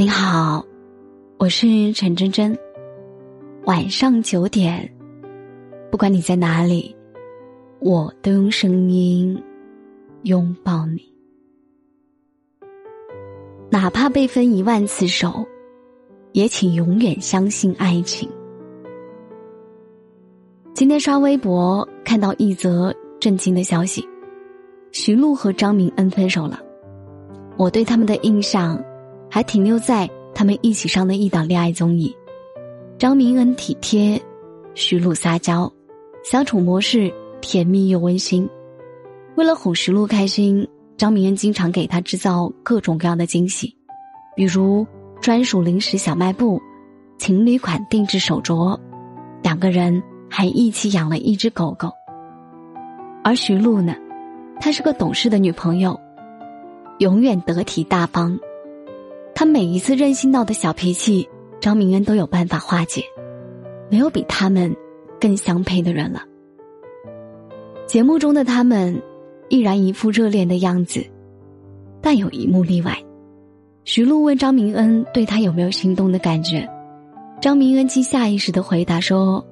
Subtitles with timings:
[0.00, 0.64] 你好，
[1.38, 2.56] 我是陈真真。
[3.64, 4.88] 晚上九点，
[5.90, 6.94] 不管你在哪里，
[7.80, 9.42] 我都用声音
[10.22, 11.02] 拥抱你。
[13.70, 15.44] 哪怕被分一万次手，
[16.30, 18.30] 也请永远相信爱情。
[20.74, 24.08] 今天刷微博看到一则震惊的消息：
[24.92, 26.60] 徐璐和张明恩分手了。
[27.56, 28.80] 我对他们的印象。
[29.30, 32.14] 还停留在他们一起上的一档恋爱综艺，
[32.98, 34.20] 张明恩体贴，
[34.74, 35.70] 徐璐撒娇，
[36.24, 38.48] 相处模式甜蜜又温馨。
[39.36, 43.74] 为了哄徐璐开心，张明恩经常给她制造各种各样的惊喜，
[44.34, 44.86] 比如
[45.20, 46.60] 专属零食小卖部、
[47.18, 48.78] 情侣款定制手镯，
[49.42, 51.90] 两个人还一起养了一只狗狗。
[53.22, 53.94] 而徐璐呢，
[54.60, 55.98] 她是个懂事的女朋友，
[56.98, 58.38] 永远得体大方。
[59.38, 61.28] 他每一次任性闹的小脾气，
[61.60, 63.04] 张明恩都有办法化解，
[63.88, 64.74] 没有比他们
[65.20, 66.24] 更相配的人了。
[67.86, 69.00] 节目中的他们
[69.48, 71.06] 依然一副热恋的样子，
[72.02, 72.98] 但有一幕例外。
[73.84, 76.68] 徐璐问张明恩对他有没有心动的感觉，
[77.40, 79.46] 张明恩竟下意识的回答说：“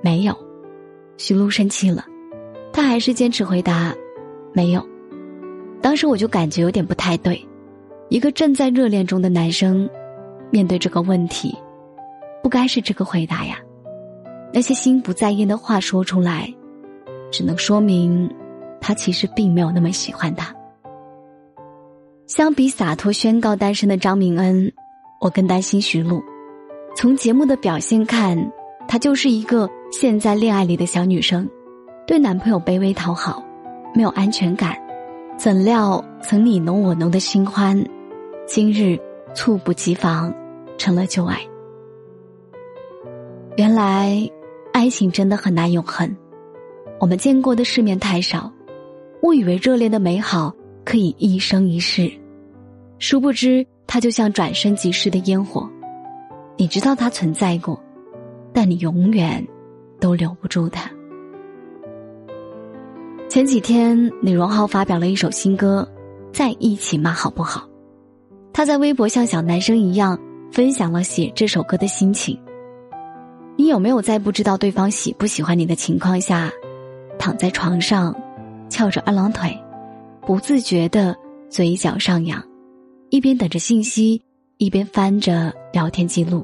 [0.00, 0.34] 没有。”
[1.18, 2.06] 徐璐生气了，
[2.72, 3.94] 他还是坚持回答
[4.54, 4.82] ：“没有。”
[5.82, 7.38] 当时我就感觉有点不太对。
[8.08, 9.88] 一个正在热恋中的男生，
[10.50, 11.56] 面对这个问题，
[12.42, 13.58] 不该是这个回答呀。
[14.52, 16.52] 那些心不在焉的话说出来，
[17.32, 18.32] 只能说明
[18.80, 20.54] 他其实并没有那么喜欢他。
[22.26, 24.72] 相比洒脱宣告单身的张明恩，
[25.20, 26.22] 我更担心徐璐。
[26.96, 28.38] 从节目的表现看，
[28.88, 31.48] 她就是一个陷在恋爱里的小女生，
[32.06, 33.44] 对男朋友卑微讨好，
[33.94, 34.76] 没有安全感。
[35.36, 37.84] 怎料曾你侬我侬的新欢。
[38.46, 38.96] 今日
[39.34, 40.32] 猝不及防，
[40.78, 41.40] 成了旧爱。
[43.56, 44.16] 原来，
[44.72, 46.16] 爱情真的很难永恒。
[47.00, 48.52] 我们见过的世面太少，
[49.22, 50.54] 误以为热恋的美好
[50.84, 52.08] 可以一生一世，
[53.00, 55.68] 殊不知它就像转瞬即逝的烟火。
[56.56, 57.78] 你知道它存在过，
[58.52, 59.44] 但你永远
[59.98, 60.88] 都留不住它。
[63.28, 65.86] 前几天，李荣浩发表了一首新歌，
[66.32, 67.10] 《在一起吗？
[67.10, 67.68] 好不好》。
[68.56, 70.18] 他在微博像小男生一样
[70.50, 72.40] 分享了写这首歌的心情。
[73.54, 76.50] 你有没有在不知道对方喜不喜欢你的情况下，
[77.18, 78.16] 躺在床上，
[78.70, 79.54] 翘着二郎腿，
[80.22, 81.14] 不自觉的
[81.50, 82.42] 嘴角上扬，
[83.10, 84.22] 一边等着信息，
[84.56, 86.42] 一边翻着聊天记录？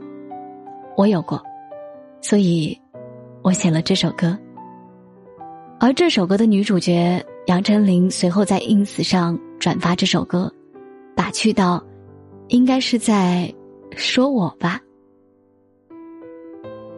[0.99, 1.43] 我有过，
[2.21, 2.79] 所以，
[3.41, 4.39] 我写了这首歌。
[5.81, 10.53] 而这首歌的女主角杨丞琳随后在 ins 上转发这首歌，
[11.17, 11.83] 打趣道。
[12.53, 13.51] 应该是在
[13.97, 14.79] 说我吧。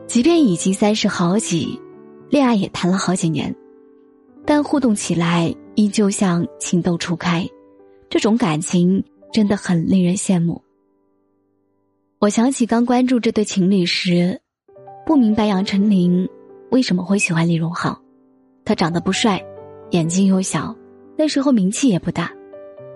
[0.08, 1.80] 即便已经三十好几，
[2.28, 3.54] 恋爱也谈了好几年，
[4.44, 7.48] 但互动起来依旧像情窦初开，
[8.10, 10.60] 这种感情真的很令人羡慕。
[12.18, 14.40] 我想起刚关注这对情侣时，
[15.06, 16.28] 不明白杨丞琳
[16.72, 17.96] 为什么会喜欢李荣浩，
[18.64, 19.40] 他长得不帅，
[19.92, 20.74] 眼睛又小，
[21.16, 22.32] 那时候名气也不大，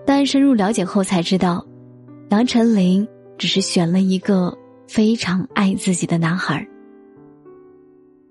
[0.05, 1.65] 但深入了解后才知道。
[2.29, 3.07] 杨丞琳
[3.39, 4.55] 只是选了一个
[4.87, 6.63] 非常爱自己的男孩。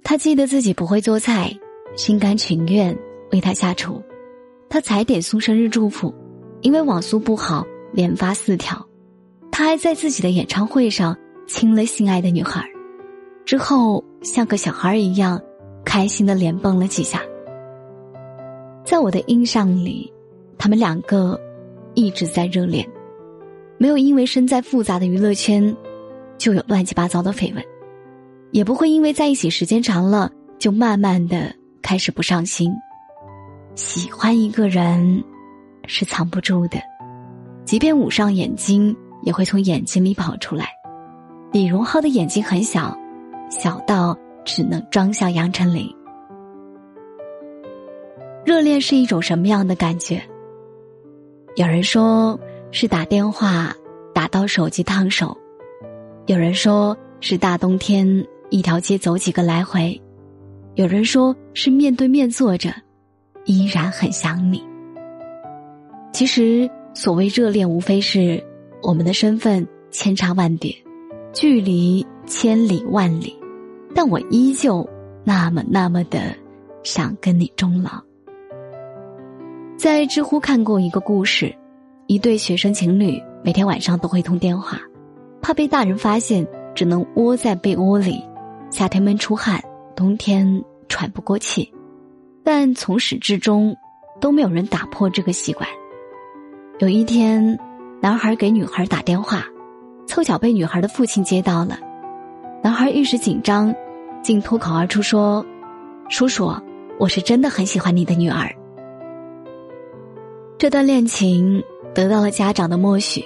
[0.05, 1.53] 他记得自己不会做菜，
[1.97, 2.97] 心甘情愿
[3.33, 4.01] 为他下厨。
[4.69, 6.15] 他踩点送生日祝福，
[6.61, 8.87] 因为网速不好连发四条。
[9.51, 11.17] 他还在自己的演唱会上
[11.49, 12.65] 亲了心爱的女孩，
[13.45, 15.41] 之后像个小孩一样
[15.85, 17.21] 开心的连蹦了几下。
[18.85, 20.13] 在我的印象里，
[20.57, 21.37] 他们两个
[21.95, 22.89] 一直在热恋。
[23.81, 25.75] 没有因为身在复杂的娱乐圈，
[26.37, 27.65] 就有乱七八糟的绯闻，
[28.51, 32.73] 也不会因为在一起时间长了就慢慢的开始不上心。
[33.77, 35.23] 喜欢一个人，
[35.87, 36.81] 是藏不住的，
[37.65, 40.67] 即便捂上眼睛，也会从眼睛里跑出来。
[41.53, 42.99] 李荣浩的眼睛很小，
[43.49, 45.89] 小到只能装下杨丞琳。
[48.45, 50.21] 热恋是一种什么样的感觉？
[51.55, 52.37] 有人说。
[52.71, 53.75] 是打电话
[54.15, 55.37] 打到手机烫手，
[56.27, 60.01] 有人说是大冬天一条街走几个来回，
[60.75, 62.71] 有人说是面对面坐着，
[63.47, 64.63] 依然很想你。
[66.13, 68.43] 其实所谓热恋，无非是
[68.83, 70.75] 我们的身份千差万别，
[71.33, 73.35] 距离千里万里，
[73.95, 74.87] 但我依旧
[75.25, 76.35] 那么那么的
[76.83, 78.03] 想跟你终老。
[79.79, 81.55] 在知乎看过一个故事。
[82.09, 84.81] 一对学生情侣每天晚上都会通电话，
[85.43, 88.25] 怕被大人发现，只能窝在被窝里，
[88.71, 89.63] 夏天闷出汗，
[89.95, 91.71] 冬天喘不过气。
[92.43, 93.77] 但从始至终，
[94.23, 95.69] 都没有人打破这个习惯。
[96.79, 97.59] 有一天，
[98.01, 99.45] 男孩给女孩打电话，
[100.07, 101.79] 凑巧被女孩的父亲接到了。
[102.63, 103.75] 男孩一时紧张，
[104.23, 105.45] 竟脱口而出说
[106.09, 106.51] ：“叔叔，
[106.99, 108.51] 我是真的很喜欢你的女儿。”
[110.57, 111.63] 这段恋情
[111.95, 113.25] 得到了家长的默许，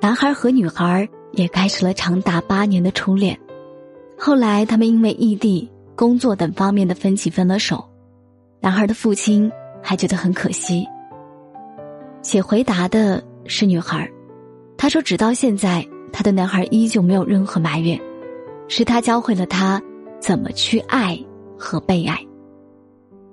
[0.00, 3.38] 男孩和女孩也开始了长达八年的初恋。
[4.18, 7.84] 后来，他们因为异地、工作等方面的分歧分了手。
[8.60, 9.50] 男孩的父亲
[9.82, 10.86] 还觉得很可惜。
[12.22, 14.10] 写回答的是女孩，
[14.76, 17.98] 她说：“直到现在，她的男孩依旧没有任何埋怨，
[18.68, 19.82] 是他教会了他
[20.20, 21.18] 怎么去爱
[21.58, 22.18] 和被爱。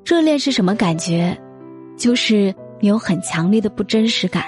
[0.05, 1.37] 热恋是什么感觉？
[1.97, 4.43] 就是你有很强烈的不真实感，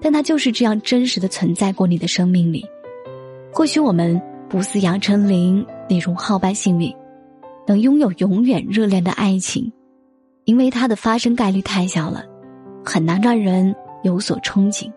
[0.00, 2.64] 但它就是这样真实的存在过你的生命里。
[3.52, 6.94] 或许我们不似杨丞琳那荣浩般幸运，
[7.66, 9.70] 能拥有永远热恋的爱情。”
[10.44, 12.24] 因为它的发生概率太小了，
[12.84, 13.72] 很难让人
[14.02, 14.90] 有所憧憬。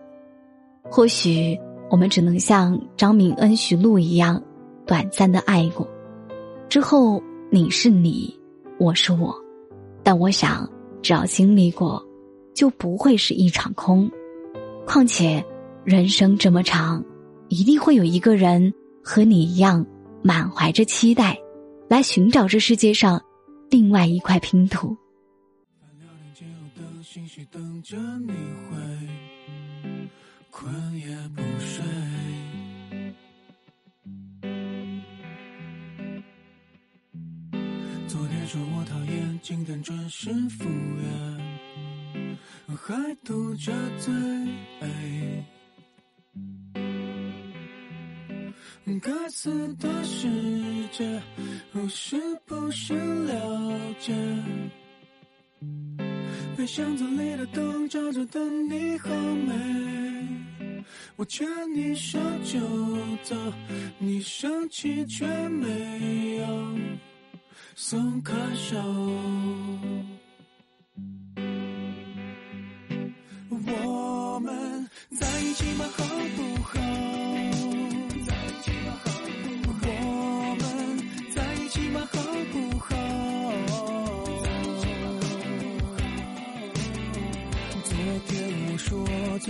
[0.90, 1.56] 或许
[1.88, 4.42] 我们只能像张明恩、徐璐一样，
[4.84, 5.86] 短暂的爱过，
[6.68, 8.36] 之后你是你，
[8.78, 9.32] 我是我。
[10.02, 10.68] 但我想，
[11.00, 12.04] 只要经历过，
[12.56, 14.10] 就不会是一场空。
[14.86, 15.44] 况且，
[15.84, 17.04] 人生这么长，
[17.48, 18.72] 一定会有一个人
[19.04, 19.84] 和你一样，
[20.22, 21.38] 满怀着期待，
[21.88, 23.22] 来寻找这世界上
[23.70, 24.96] 另外一块拼图。
[38.08, 41.04] 昨天说我讨厌今天准时赴约，
[42.86, 42.94] 还
[43.24, 44.14] 嘟着嘴。
[49.02, 50.28] 该死的世
[50.92, 51.20] 界，
[51.72, 52.16] 我是
[52.46, 54.14] 不是了解？
[56.56, 58.40] 被箱子里的灯照着的
[58.70, 60.84] 你好美，
[61.16, 62.60] 我牵你手就
[63.24, 63.34] 走，
[63.98, 66.78] 你生气却没有
[67.74, 68.78] 松开手。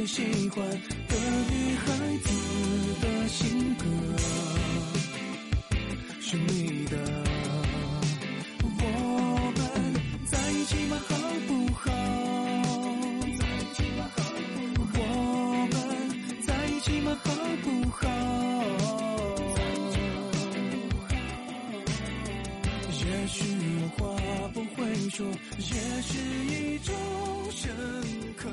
[0.07, 0.65] 喜欢
[1.09, 1.17] 的
[1.51, 1.87] 女孩
[2.19, 2.31] 子
[3.03, 3.85] 的性格
[6.21, 6.97] 是你的，
[8.63, 9.61] 我们
[10.27, 10.97] 在一起吗？
[11.09, 11.17] 好
[11.49, 11.91] 不好？
[14.95, 15.01] 我
[15.73, 15.75] 们
[16.47, 17.09] 在一起吗？
[17.25, 17.27] 好
[17.65, 18.01] 不好？
[22.93, 23.35] 也许
[23.81, 23.99] 有话
[24.55, 24.77] 不会
[25.11, 25.27] 说，
[25.59, 25.65] 也
[26.01, 26.09] 是
[26.47, 26.95] 一种
[27.51, 27.65] 深
[28.37, 28.49] 刻。